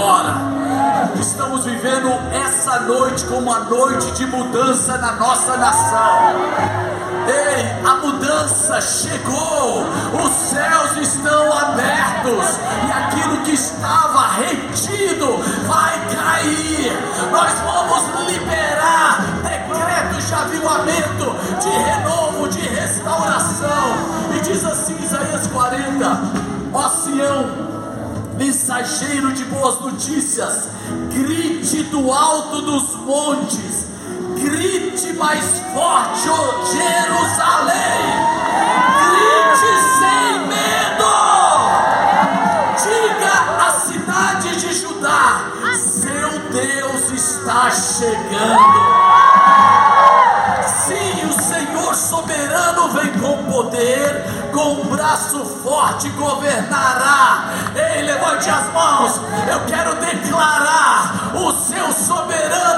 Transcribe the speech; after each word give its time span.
agora. 0.00 0.34
Estamos 1.20 1.64
vivendo 1.64 2.08
essa 2.32 2.80
noite 2.80 3.24
como 3.26 3.50
uma 3.50 3.60
noite 3.60 4.10
de 4.12 4.26
mudança 4.26 4.96
na 4.96 5.12
nossa 5.12 5.56
nação. 5.56 6.34
Ei, 7.28 7.86
a 7.86 7.96
mudança 7.96 8.80
chegou, 8.80 9.84
os 10.24 10.32
céus 10.32 10.96
estão 10.96 11.52
abertos 11.52 12.58
e 12.88 12.92
aquilo 12.92 13.36
que 13.42 13.52
estava 13.52 14.28
retido 14.28 15.36
vai 15.66 15.92
cair. 16.14 16.92
Nós 17.30 17.52
vamos 17.60 18.30
liberar 18.32 19.20
decretos 19.42 20.26
de 20.26 20.34
avivamento, 20.34 21.60
de 21.60 21.68
renovo, 21.68 22.48
de 22.48 22.60
restauração. 22.60 23.94
E 24.34 24.40
diz 24.40 24.64
assim 24.64 24.96
Isaías 25.02 25.46
40: 25.48 26.20
Ó 26.72 26.88
Sião, 26.88 27.69
mensageiro 28.40 29.34
de 29.34 29.44
boas 29.44 29.78
notícias, 29.80 30.70
grite 31.12 31.82
do 31.84 32.10
alto 32.10 32.62
dos 32.62 32.96
montes, 32.96 33.86
grite 34.34 35.12
mais 35.12 35.44
forte, 35.74 36.26
ó 36.26 36.64
Jerusalém, 36.64 38.00
grite 39.04 39.72
sem 39.98 40.48
medo, 40.48 41.12
diga 42.82 43.66
à 43.66 43.70
cidade 43.72 44.56
de 44.58 44.72
Judá: 44.72 45.44
seu 45.76 46.38
Deus 46.50 47.10
está 47.12 47.70
chegando. 47.70 49.09
Com 54.52 54.82
um 54.82 54.84
braço 54.84 55.44
forte 55.62 56.08
governará. 56.10 57.44
Ei, 57.74 58.02
levante 58.02 58.48
as 58.48 58.72
mãos, 58.72 59.20
eu 59.50 59.60
quero 59.66 59.94
declarar: 59.96 61.32
o 61.34 61.52
seu 61.52 61.92
soberano 61.92 62.69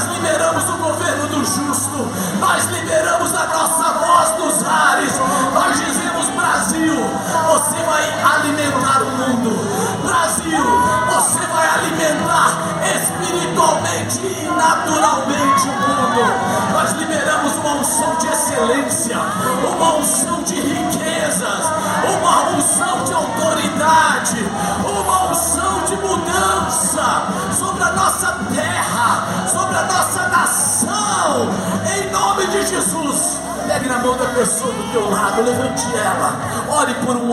Nós 0.00 0.16
liberamos 0.16 0.64
o 0.64 0.78
governo 0.78 1.26
do 1.26 1.44
justo. 1.44 2.08
Nós 2.38 2.64
liberamos 2.70 3.34
a 3.34 3.46
nossa 3.48 3.92
voz 3.98 4.38
nos 4.38 4.66
ares. 4.66 5.12
Nós 5.52 5.78
dizemos: 5.78 6.26
Brasil, 6.30 6.94
você 7.48 7.76
vai 7.84 8.08
alimentar 8.24 9.02
o 9.02 9.10
mundo. 9.10 9.50
Brasil, 10.02 10.64
você 11.12 11.46
vai 11.48 11.68
alimentar 11.68 12.56
espiritualmente 12.96 14.20
e 14.24 14.48
naturalmente 14.56 15.68
o 15.68 15.72
mundo. 15.72 16.70
Nós 16.72 16.92
liberamos 16.92 17.52
uma 17.56 17.74
unção 17.74 18.16
de 18.16 18.26
excelência, 18.28 19.18
uma 19.68 19.96
unção 19.96 20.42
de 20.44 20.54
riquezas, 20.54 21.66
uma 22.08 22.48
unção 22.56 23.04
de 23.04 23.12
autoridade, 23.12 24.46
uma 24.82 25.30
unção 25.30 25.84
de 25.84 25.96
mudança 25.96 27.26
sobre 27.52 27.82
a 27.82 27.92
nossa 27.92 28.38
terra, 28.54 28.79
sobre 29.70 29.76
a 29.76 29.82
nossa 29.84 30.28
nação, 30.28 31.48
em 31.96 32.10
nome 32.10 32.46
de 32.48 32.66
Jesus. 32.66 33.38
Pegue 33.68 33.88
na 33.88 33.98
mão 33.98 34.16
da 34.16 34.26
pessoa 34.26 34.72
do 34.72 34.92
teu 34.92 35.08
lado, 35.08 35.42
levante 35.42 35.84
ela, 35.94 36.34
ore 36.68 36.92
por 36.94 37.14
um 37.16 37.26
momento. 37.26 37.30